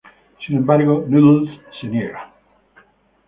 [0.43, 2.33] Sin embargo, Noodles se niega.